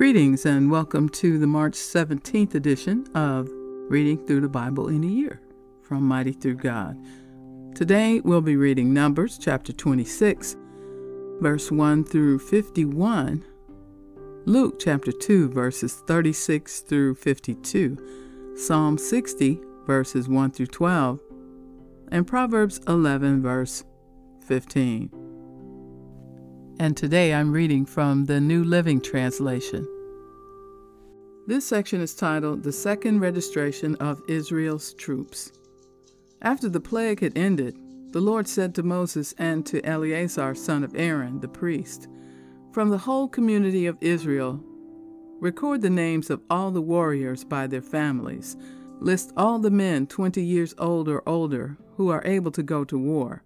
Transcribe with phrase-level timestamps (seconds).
[0.00, 3.50] Greetings and welcome to the March 17th edition of
[3.90, 5.42] Reading Through the Bible in a Year
[5.82, 6.96] from Mighty Through God.
[7.74, 10.56] Today we'll be reading Numbers chapter 26,
[11.42, 13.44] verse 1 through 51,
[14.46, 21.20] Luke chapter 2, verses 36 through 52, Psalm 60, verses 1 through 12,
[22.10, 23.84] and Proverbs 11, verse
[24.46, 25.19] 15
[26.80, 29.86] and today I'm reading from the New Living Translation.
[31.46, 35.52] This section is titled The Second Registration of Israel's Troops.
[36.40, 37.76] After the plague had ended,
[38.12, 42.08] the Lord said to Moses and to Eleazar, son of Aaron, the priest,
[42.72, 44.58] From the whole community of Israel,
[45.38, 48.56] record the names of all the warriors by their families.
[49.00, 52.96] List all the men 20 years old or older who are able to go to
[52.96, 53.42] war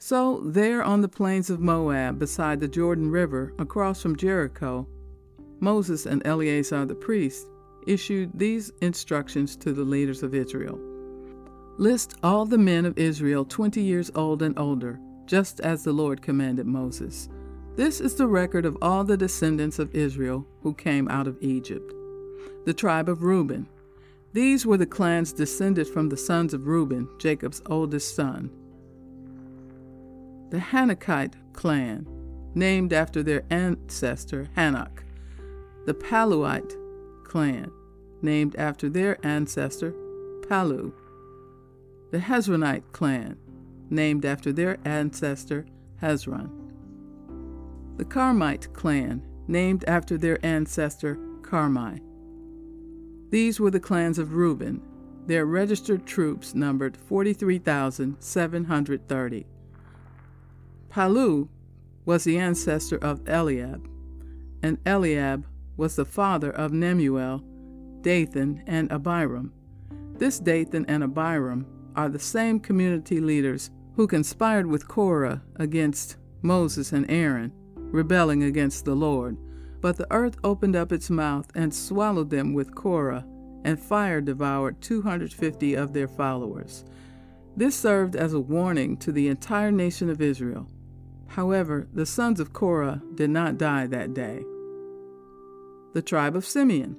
[0.00, 4.86] so, there on the plains of Moab, beside the Jordan River, across from Jericho,
[5.58, 7.48] Moses and Eleazar the priest
[7.86, 10.78] issued these instructions to the leaders of Israel
[11.78, 16.22] List all the men of Israel 20 years old and older, just as the Lord
[16.22, 17.28] commanded Moses.
[17.76, 21.92] This is the record of all the descendants of Israel who came out of Egypt.
[22.64, 23.68] The tribe of Reuben.
[24.32, 28.50] These were the clans descended from the sons of Reuben, Jacob's oldest son
[30.50, 32.06] the Hanochite clan,
[32.54, 35.02] named after their ancestor Hanoch,
[35.86, 36.74] the Palluite
[37.24, 37.70] clan,
[38.22, 39.92] named after their ancestor
[40.48, 40.92] Pallu,
[42.10, 43.36] the Hezronite clan,
[43.90, 45.66] named after their ancestor
[46.02, 46.50] Hezron,
[47.96, 52.00] the Carmite clan, named after their ancestor Carmi.
[53.30, 54.82] These were the clans of Reuben.
[55.26, 59.46] Their registered troops numbered 43,730.
[60.98, 61.46] Pallu
[62.06, 63.88] was the ancestor of Eliab,
[64.64, 65.46] and Eliab
[65.76, 67.40] was the father of Nemuel,
[68.02, 69.52] Dathan, and Abiram.
[70.14, 76.90] This Dathan and Abiram are the same community leaders who conspired with Korah against Moses
[76.90, 79.36] and Aaron, rebelling against the Lord.
[79.80, 83.24] But the earth opened up its mouth and swallowed them with Korah,
[83.64, 86.84] and fire devoured 250 of their followers.
[87.56, 90.68] This served as a warning to the entire nation of Israel.
[91.28, 94.44] However, the sons of Korah did not die that day.
[95.92, 96.96] The tribe of Simeon.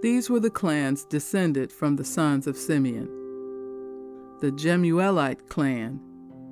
[0.00, 3.08] These were the clans descended from the sons of Simeon.
[4.40, 6.00] The Jemuelite clan,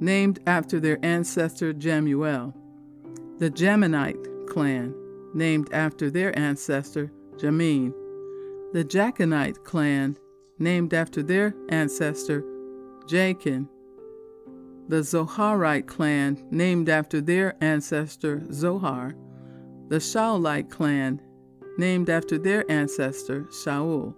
[0.00, 2.54] named after their ancestor Jemuel.
[3.38, 4.94] The Jaminite clan,
[5.34, 7.92] named after their ancestor Jamin.
[8.72, 10.16] The Jakinite clan,
[10.58, 12.44] named after their ancestor
[13.06, 13.68] Jakin
[14.88, 19.14] the Zoharite clan, named after their ancestor Zohar,
[19.88, 21.20] the Shaulite clan,
[21.76, 24.14] named after their ancestor Shaul.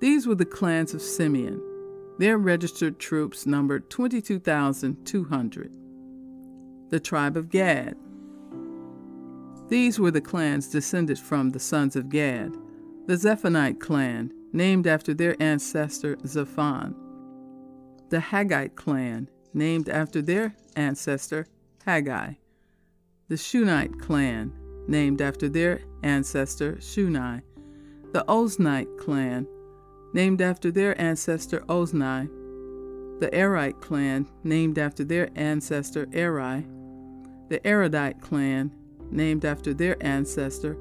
[0.00, 1.60] These were the clans of Simeon.
[2.18, 5.76] Their registered troops numbered 22,200.
[6.90, 7.96] The tribe of Gad.
[9.68, 12.56] These were the clans descended from the sons of Gad.
[13.06, 16.94] The Zephonite clan, named after their ancestor Zephon.
[18.10, 21.46] The Haggite clan, named after their ancestor
[21.84, 22.34] Haggai.
[23.28, 24.52] The Shunite clan,
[24.86, 27.42] named after their ancestor Shunai.
[28.12, 29.46] The Oznite clan,
[30.14, 32.28] named after their ancestor Ozni.
[33.20, 36.64] The Arite clan, named after their ancestor Arai,
[37.48, 38.72] The Arodite clan,
[39.10, 40.76] named after their ancestor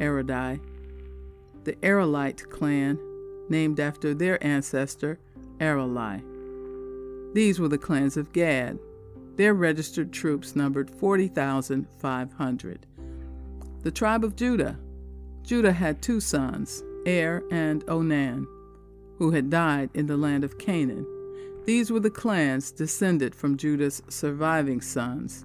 [0.00, 0.58] Arodi.
[1.64, 2.98] The Aralite clan,
[3.48, 5.18] named after their ancestor
[5.58, 6.31] Arali.
[7.34, 8.78] These were the clans of Gad.
[9.36, 12.86] Their registered troops numbered 40,500.
[13.82, 14.78] The tribe of Judah.
[15.42, 18.46] Judah had two sons, Er and Onan,
[19.18, 21.06] who had died in the land of Canaan.
[21.64, 25.44] These were the clans descended from Judah's surviving sons.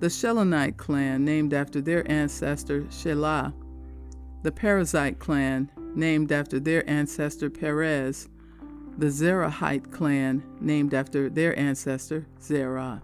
[0.00, 3.54] The Shelonite clan, named after their ancestor Shelah.
[4.42, 8.28] The Perezite clan, named after their ancestor Perez
[8.98, 13.02] the Zerahite clan, named after their ancestor Zerah.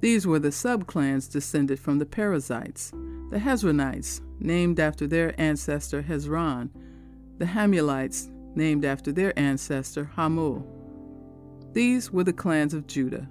[0.00, 2.92] These were the subclans descended from the Perezites,
[3.30, 6.68] the Hezronites, named after their ancestor Hezron,
[7.38, 10.64] the Hamulites, named after their ancestor Hamul.
[11.72, 13.28] These were the clans of Judah.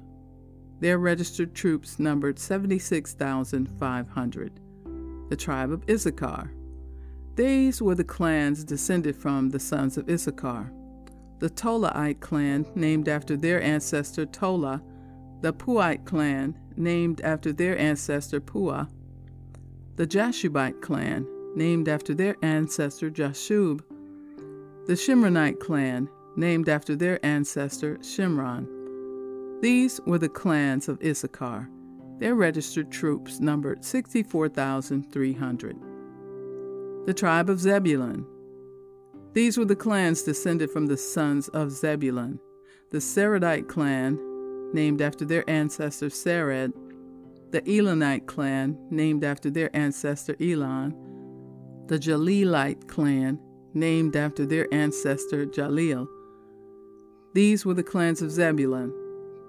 [0.80, 4.60] Their registered troops numbered 76,500.
[5.30, 6.52] The tribe of Issachar.
[7.36, 10.72] These were the clans descended from the sons of Issachar
[11.40, 14.82] the Tolaite clan, named after their ancestor Tola,
[15.42, 18.90] the Puite clan, named after their ancestor Pua,
[19.96, 21.26] The Jashubite clan,
[21.56, 23.82] named after their ancestor Jashub.
[24.86, 28.68] The Shimronite clan, named after their ancestor Shimron.
[29.62, 31.70] These were the clans of Issachar.
[32.20, 35.76] Their registered troops numbered 64,300.
[37.06, 38.26] The tribe of Zebulun.
[39.34, 42.40] These were the clans descended from the sons of Zebulun.
[42.92, 44.18] The Seredite clan,
[44.74, 46.74] named after their ancestor Sered.
[47.52, 50.96] The Elonite clan, named after their ancestor Elon.
[51.88, 53.40] The Jahleelite clan,
[53.74, 56.08] named after their ancestor Jahleel.
[57.34, 58.94] These were the clans of Zebulun.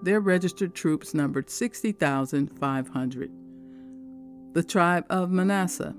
[0.03, 3.31] Their registered troops numbered 60,500.
[4.53, 5.95] The tribe of Manasseh.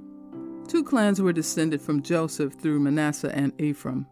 [0.71, 4.07] Two clans were descended from Joseph through Manasseh and Ephraim.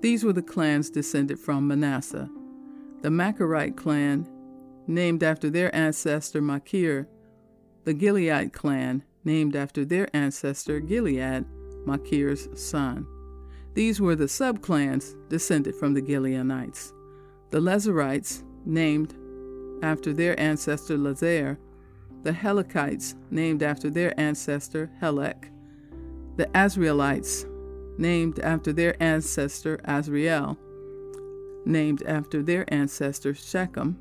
[0.00, 2.30] These were the clans descended from Manasseh.
[3.00, 4.28] The Makirite clan,
[4.86, 7.08] named after their ancestor Makir.
[7.82, 11.46] The Gilead clan, named after their ancestor Gilead,
[11.84, 13.04] Makir's son.
[13.74, 16.92] These were the subclans descended from the Gileadites.
[17.50, 19.16] The Lezerites, named
[19.82, 21.58] after their ancestor Lezer,
[22.22, 25.48] the Helekites, named after their ancestor Helek,
[26.36, 27.46] the Asrielites,
[27.98, 30.56] named after their ancestor Asriel,
[31.64, 33.98] named after their ancestor Shechem,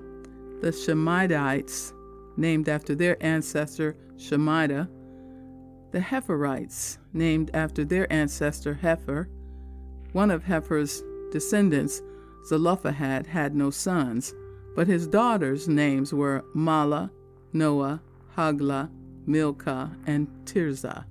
[0.61, 1.93] the Shemidites,
[2.37, 4.87] named after their ancestor Shemida,
[5.91, 9.27] the Hepherites, named after their ancestor Hepher.
[10.13, 12.01] One of Hepher's descendants,
[12.47, 14.33] Zelophehad, had no sons,
[14.75, 17.11] but his daughters' names were Mahlah,
[17.51, 18.01] Noah,
[18.37, 18.89] Hagla,
[19.25, 21.05] Milcah, and Tirzah.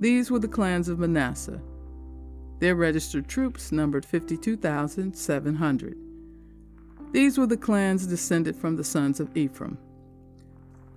[0.00, 1.60] These were the clans of Manasseh.
[2.58, 5.98] Their registered troops numbered 52,700.
[7.12, 9.78] These were the clans descended from the sons of Ephraim.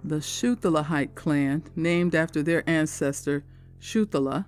[0.04, 3.44] The Shuthelahite clan, named after their ancestor
[3.80, 4.46] Shuthelah.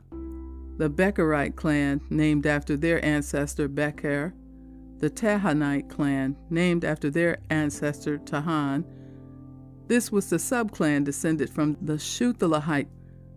[0.77, 4.33] The Bekerite clan, named after their ancestor Beker
[5.01, 8.85] the Tahanite clan, named after their ancestor Tahan.
[9.87, 12.87] This was the subclan descended from the Shuthelahite,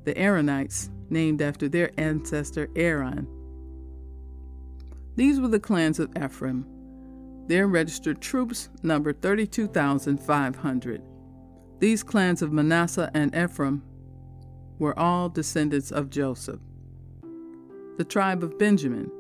[0.05, 3.27] the Aaronites, named after their ancestor Aaron.
[5.17, 6.67] These were the clans of Ephraim.
[7.47, 11.03] Their registered troops numbered 32,500.
[11.79, 13.83] These clans of Manasseh and Ephraim
[14.79, 16.61] were all descendants of Joseph.
[17.99, 19.11] The tribe of Benjamin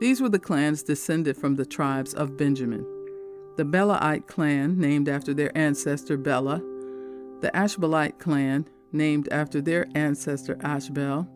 [0.00, 2.86] these were the clans descended from the tribes of Benjamin.
[3.56, 6.62] The Belaite clan, named after their ancestor Bela,
[7.40, 11.28] the Ashbelite clan, named after their ancestor Ashbel,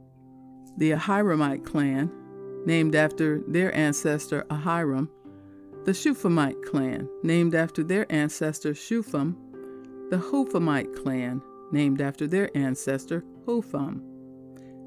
[0.77, 2.11] the Ahiramite clan,
[2.65, 5.09] named after their ancestor Ahiram,
[5.85, 9.37] the Shuphamite clan, named after their ancestor Shupham,
[10.11, 14.03] the Huphamite clan, named after their ancestor Hupham.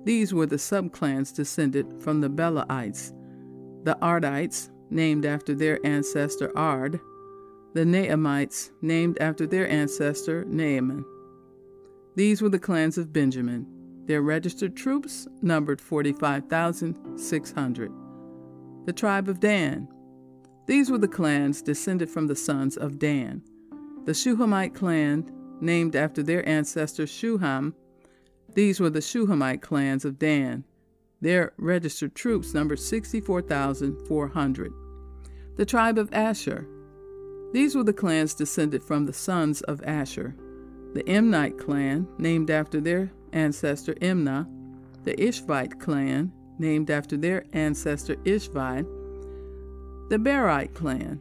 [0.06, 3.12] These were the subclans descended from the Belaites,
[3.84, 7.00] the Ardites, named after their ancestor Ard,
[7.74, 11.04] the Naamites, named after their ancestor Naaman.
[12.16, 13.68] These were the clans of Benjamin.
[14.06, 17.92] Their registered troops numbered 45,600.
[18.86, 19.88] The tribe of Dan.
[20.66, 23.42] These were the clans descended from the sons of Dan.
[24.06, 25.30] The Shuhamite clan,
[25.60, 27.74] named after their ancestor Shuham.
[28.54, 30.64] These were the Shuhamite clans of Dan.
[31.20, 34.74] Their registered troops numbered 64,400.
[35.58, 36.68] The tribe of Asher.
[37.52, 40.36] These were the clans descended from the sons of Asher.
[40.96, 44.48] The Imnite clan, named after their ancestor Imnah.
[45.04, 48.88] The Ishvite clan, named after their ancestor Ishvi.
[50.10, 51.20] The Berite clan,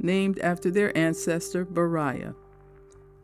[0.00, 2.34] named after their ancestor Beriah.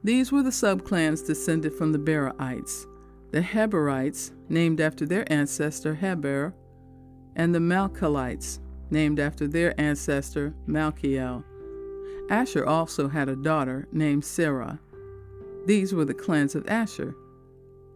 [0.05, 2.87] These were the subclans descended from the Berites
[3.33, 6.55] the Heberites, named after their ancestor Heber,
[7.37, 8.59] and the Malchalites,
[8.91, 11.45] named after their ancestor Malkiel.
[12.31, 14.79] Asher also had a daughter named Sarah.
[15.69, 17.15] These were the clans of Asher.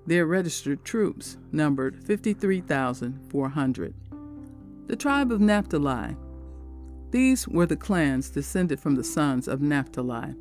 [0.07, 3.95] Their registered troops numbered 53,400.
[4.88, 6.14] The tribe of Naphtali.
[7.12, 10.35] These were the clans descended from the sons of Naphtali.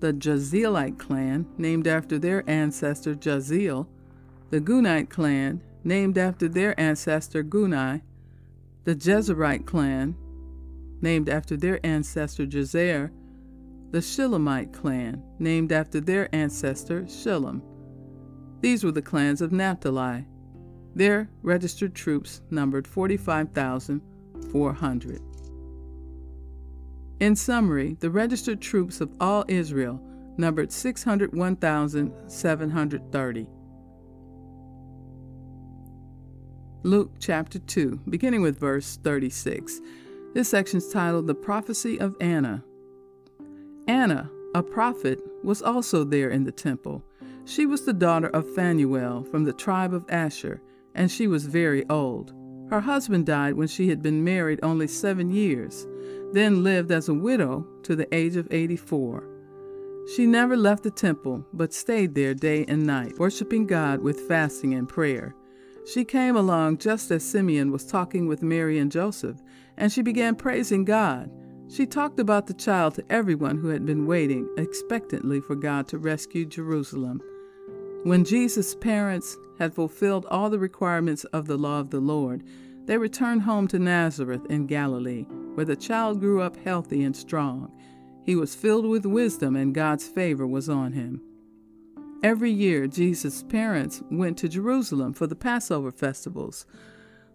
[0.00, 3.86] The Jahzeelite clan, named after their ancestor Jahzeel,
[4.50, 8.02] the Gunite clan, named after their ancestor Gunai,
[8.84, 10.16] the Jezerite clan,
[11.00, 13.10] named after their ancestor Jezer,
[13.92, 17.60] the Shilamite clan, named after their ancestor Shillam.
[18.60, 20.26] These were the clans of Naphtali.
[20.94, 25.20] Their registered troops numbered 45,400.
[27.20, 30.02] In summary, the registered troops of all Israel
[30.38, 33.46] numbered 601,730.
[36.84, 39.80] Luke chapter 2, beginning with verse 36.
[40.34, 42.64] This section is titled The Prophecy of Anna.
[43.88, 47.04] Anna, a prophet, was also there in the temple.
[47.44, 50.62] She was the daughter of Phanuel from the tribe of Asher,
[50.94, 52.32] and she was very old.
[52.70, 55.86] Her husband died when she had been married only seven years,
[56.32, 59.28] then lived as a widow to the age of 84.
[60.14, 64.74] She never left the temple, but stayed there day and night, worshiping God with fasting
[64.74, 65.34] and prayer.
[65.92, 69.40] She came along just as Simeon was talking with Mary and Joseph,
[69.76, 71.30] and she began praising God.
[71.72, 75.96] She talked about the child to everyone who had been waiting expectantly for God to
[75.96, 77.22] rescue Jerusalem.
[78.02, 82.44] When Jesus' parents had fulfilled all the requirements of the law of the Lord,
[82.84, 85.22] they returned home to Nazareth in Galilee,
[85.54, 87.72] where the child grew up healthy and strong.
[88.22, 91.22] He was filled with wisdom, and God's favor was on him.
[92.22, 96.66] Every year, Jesus' parents went to Jerusalem for the Passover festivals.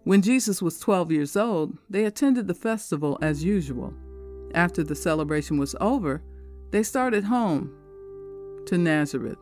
[0.04, 3.94] When Jesus was 12 years old, they attended the festival as usual.
[4.54, 6.22] After the celebration was over,
[6.70, 7.72] they started home
[8.66, 9.38] to Nazareth.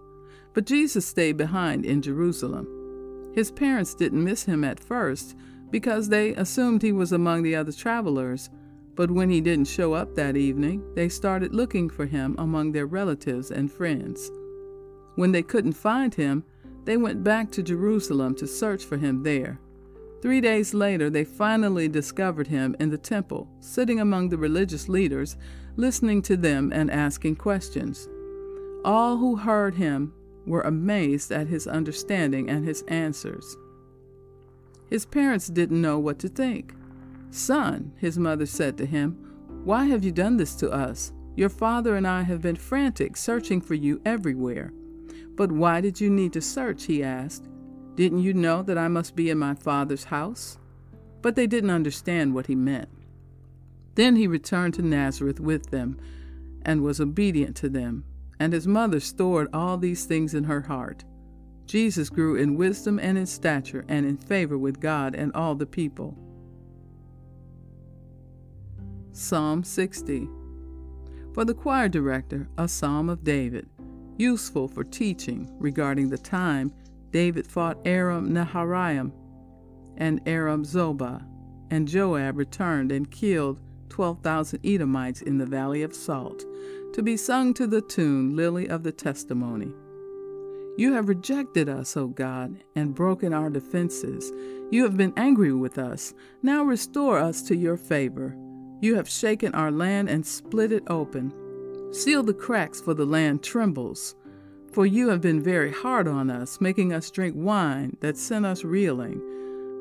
[0.54, 3.32] But Jesus stayed behind in Jerusalem.
[3.34, 5.36] His parents didn't miss him at first
[5.70, 8.48] because they assumed he was among the other travelers,
[8.94, 12.86] but when he didn't show up that evening, they started looking for him among their
[12.86, 14.30] relatives and friends.
[15.16, 16.44] When they couldn't find him,
[16.84, 19.60] they went back to Jerusalem to search for him there.
[20.26, 25.36] Three days later, they finally discovered him in the temple, sitting among the religious leaders,
[25.76, 28.08] listening to them and asking questions.
[28.84, 30.12] All who heard him
[30.44, 33.56] were amazed at his understanding and his answers.
[34.90, 36.74] His parents didn't know what to think.
[37.30, 39.12] Son, his mother said to him,
[39.62, 41.12] why have you done this to us?
[41.36, 44.72] Your father and I have been frantic, searching for you everywhere.
[45.36, 46.86] But why did you need to search?
[46.86, 47.46] he asked.
[47.96, 50.58] Didn't you know that I must be in my father's house?
[51.22, 52.88] But they didn't understand what he meant.
[53.96, 55.98] Then he returned to Nazareth with them
[56.62, 58.04] and was obedient to them
[58.38, 61.04] and his mother stored all these things in her heart.
[61.66, 65.66] Jesus grew in wisdom and in stature and in favor with God and all the
[65.66, 66.16] people.
[69.12, 70.28] Psalm 60
[71.32, 73.68] For the choir director, a psalm of David,
[74.18, 76.72] useful for teaching regarding the time
[77.16, 79.10] David fought Aram Naharaim
[79.96, 81.24] and Aram Zobah,
[81.70, 83.58] and Joab returned and killed
[83.88, 86.44] 12,000 Edomites in the valley of Salt
[86.92, 89.72] to be sung to the tune Lily of the Testimony.
[90.76, 94.30] You have rejected us, O God, and broken our defenses.
[94.70, 96.12] You have been angry with us.
[96.42, 98.36] Now restore us to your favor.
[98.82, 101.32] You have shaken our land and split it open.
[101.94, 104.14] Seal the cracks, for the land trembles.
[104.76, 108.62] For you have been very hard on us, making us drink wine that sent us
[108.62, 109.22] reeling.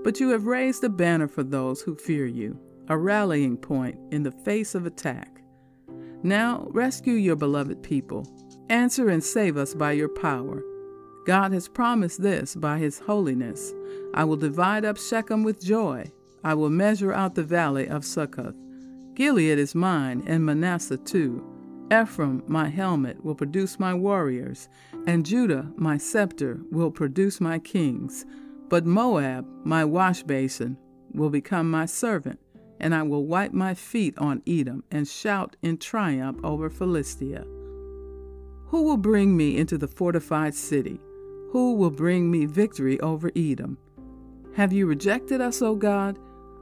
[0.06, 4.24] But you have raised a banner for those who fear you, a rallying point in
[4.24, 5.42] the face of attack.
[6.24, 8.26] Now rescue your beloved people.
[8.70, 10.64] Answer and save us by your power.
[11.26, 13.74] God has promised this by his holiness.
[14.14, 16.06] I will divide up Shechem with joy.
[16.42, 18.56] I will measure out the valley of Succoth.
[19.14, 21.46] Gilead is mine, and Manasseh too.
[21.92, 24.70] Ephraim, my helmet, will produce my warriors,
[25.06, 28.26] and Judah, my scepter, will produce my kings.
[28.70, 30.78] But Moab, my wash basin,
[31.14, 32.40] will become my servant
[32.80, 37.46] and I will wipe my feet on Edom and shout in triumph over Philistia.
[38.68, 41.00] Who will bring me into the fortified city?
[41.52, 43.78] Who will bring me victory over Edom?
[44.56, 46.20] Have you rejected us, O God?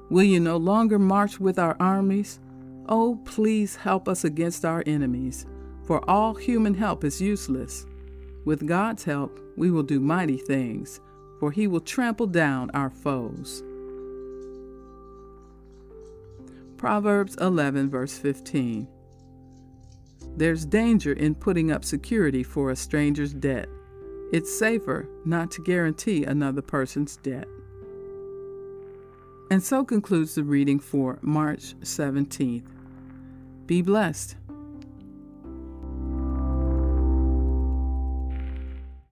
[0.10, 2.40] Will you no longer march with our armies?
[2.88, 5.46] Oh, please help us against our enemies,
[5.86, 7.86] for all human help is useless.
[8.46, 11.00] With God's help, we will do mighty things,
[11.40, 13.64] for he will trample down our foes.
[16.78, 18.88] Proverbs 11, verse 15.
[20.36, 23.70] There's danger in putting up security for a stranger's debt.
[24.34, 27.48] It's safer not to guarantee another person's debt.
[29.54, 32.66] And so concludes the reading for March 17th.
[33.68, 34.36] Be blessed.